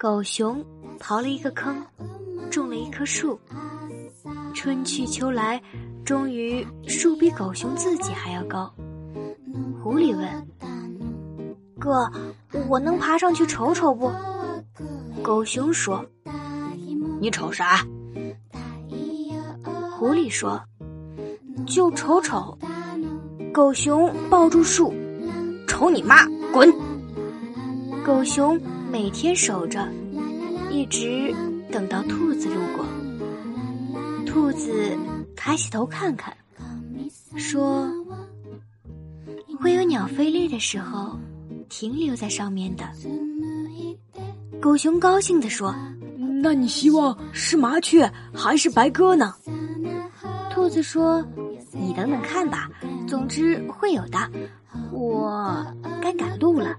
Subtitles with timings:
[0.00, 0.64] 狗熊
[1.00, 1.84] 刨了一个坑，
[2.52, 3.36] 种了一棵树。
[4.54, 5.60] 春去秋来，
[6.04, 8.72] 终于树比狗熊自己还要高。
[9.82, 10.48] 狐狸问
[11.80, 12.08] ：“哥，
[12.68, 14.08] 我能爬上去瞅瞅不？”
[15.20, 16.06] 狗熊说
[17.20, 17.78] ：“你瞅啥？”
[19.98, 20.62] 狐狸说
[21.66, 22.56] ：“就瞅瞅。”
[23.52, 24.94] 狗熊抱住树
[25.66, 26.72] ：“瞅你妈，滚！”
[28.06, 28.56] 狗熊
[28.90, 29.86] 每天守着，
[30.70, 31.34] 一直
[31.70, 32.84] 等到兔子路过。
[34.24, 34.96] 兔子
[35.36, 36.34] 抬起头看看，
[37.36, 37.90] 说
[39.60, 41.18] ：“会有鸟飞累的时候，
[41.68, 42.84] 停留在上面的。”
[44.60, 45.74] 狗熊高兴地说
[46.42, 49.34] ：“那你希望是麻雀还是白鸽呢？”
[50.50, 51.24] 兔子说
[51.72, 52.70] ：“你等等看吧，
[53.06, 54.18] 总之会有的。
[54.92, 55.64] 我
[56.00, 56.76] 该赶路了。”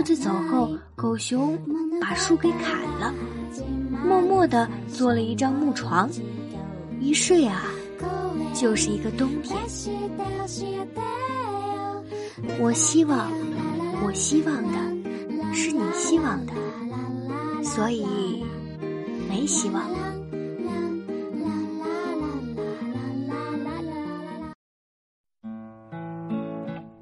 [0.00, 1.58] 兔子走后，狗熊
[2.00, 3.12] 把树给砍了，
[4.02, 6.08] 默默地做了一张木床，
[7.00, 7.64] 一睡啊，
[8.54, 9.60] 就是一个冬天。
[12.58, 13.30] 我希望，
[14.02, 16.54] 我希望的是你希望的，
[17.62, 18.42] 所以
[19.28, 19.84] 没希望。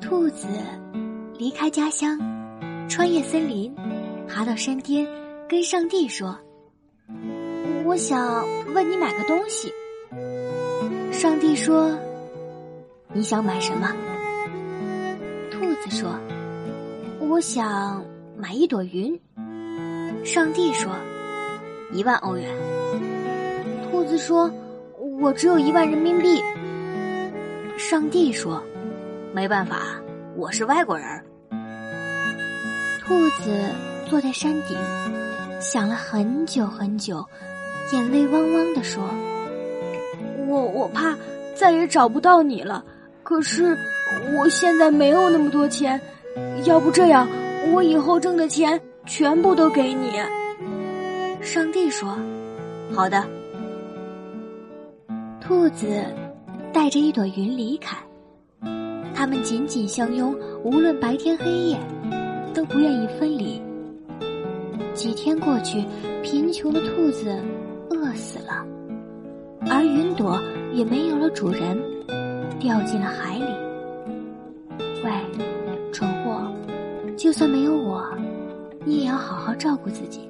[0.00, 0.48] 兔子
[1.38, 2.18] 离开家乡。
[2.90, 3.72] 穿越森林，
[4.26, 5.06] 爬到山巅，
[5.48, 6.36] 跟上帝说
[7.86, 9.72] ：“我想问你买个东西。”
[11.12, 11.96] 上帝说
[13.14, 13.94] ：“你想买什么？”
[15.52, 16.18] 兔子说
[17.30, 18.04] ：“我想
[18.36, 19.18] 买一朵云。”
[20.26, 20.92] 上帝说
[21.94, 22.52] ：“一万欧元。”
[23.88, 24.50] 兔子说
[25.20, 26.42] ：“我只有一万人民币。”
[27.78, 28.60] 上帝说
[29.32, 30.02] ：“没办法，
[30.36, 31.06] 我是外国人。”
[33.10, 33.50] 兔子
[34.06, 34.78] 坐在山顶，
[35.58, 37.26] 想了很久很久，
[37.92, 39.02] 眼泪汪汪的说
[40.46, 41.16] ：“我我怕
[41.56, 42.84] 再也找不到你了。
[43.24, 43.76] 可是
[44.38, 46.00] 我现在没有那么多钱，
[46.66, 47.26] 要不这样，
[47.72, 50.12] 我以后挣的钱全部都给你。”
[51.42, 52.16] 上帝说
[52.94, 53.26] ：“好的。”
[55.42, 55.88] 兔子
[56.72, 57.96] 带着一朵云离开，
[59.12, 60.32] 他们紧紧相拥，
[60.62, 61.76] 无论白天黑夜。
[62.54, 63.60] 都不愿意分离。
[64.94, 65.84] 几天过去，
[66.22, 67.34] 贫穷的兔子
[67.90, 68.66] 饿死了，
[69.70, 70.40] 而云朵
[70.72, 71.78] 也没有了主人，
[72.58, 73.44] 掉进了海里。
[75.02, 75.10] 喂，
[75.92, 76.52] 蠢货，
[77.16, 78.04] 就算没有我，
[78.84, 80.28] 你也要好好照顾自己。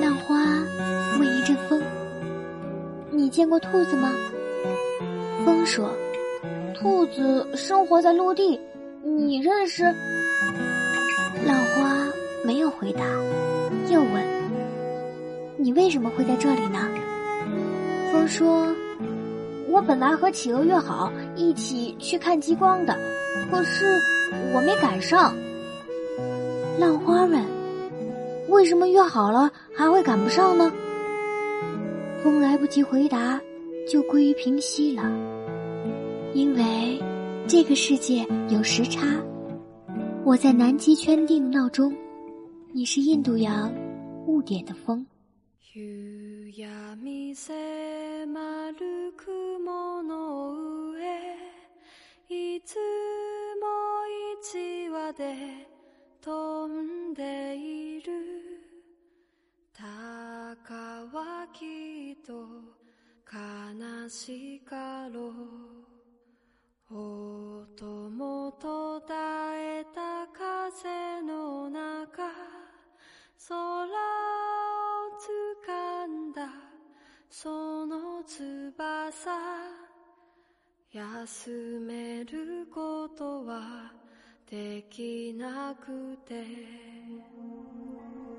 [0.00, 0.34] 浪花
[1.18, 1.80] 问一阵风
[3.10, 4.10] ：“你见过兔子吗？”
[5.44, 5.90] 风说
[6.74, 8.60] ：“兔子生活在陆地。”
[9.26, 9.84] 你认识？
[11.44, 12.08] 浪花
[12.42, 13.04] 没有回答，
[13.88, 14.24] 又问
[15.56, 16.78] ：“你为什么会在这里呢？”
[18.10, 18.66] 风说
[19.68, 22.98] ：“我本来和企鹅约好一起去看极光的，
[23.50, 24.00] 可是
[24.54, 25.34] 我没赶上。”
[26.80, 27.44] 浪花问
[28.48, 30.72] ：“为什么约好了还会赶不上呢？”
[32.24, 33.40] 风来不及回答，
[33.86, 35.02] 就归于平息了，
[36.32, 37.00] 因为。
[37.50, 39.00] 这个世界有时差，
[40.24, 41.92] 我在南极圈定闹钟，
[42.72, 43.74] 你是印度洋
[44.24, 45.04] 误点的风。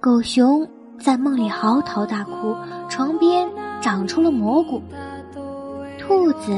[0.01, 2.53] 狗熊在梦里嚎啕大哭，
[2.89, 3.49] 床边
[3.81, 4.81] 长出了蘑菇。
[5.97, 6.51] 兔子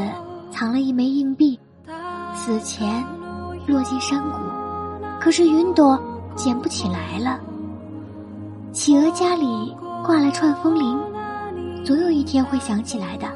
[0.50, 1.60] 藏了一枚硬币。
[2.34, 3.06] 死前
[3.68, 4.40] 落进山谷，
[5.22, 6.02] 可是云朵
[6.36, 7.40] 捡不起来了。
[8.72, 11.00] 企鹅家里挂了串风铃，
[11.86, 13.28] 总有一天会想起来的。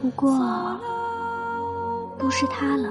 [0.00, 0.30] 不过，
[2.18, 2.88] 不是他了。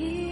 [0.00, 0.29] here.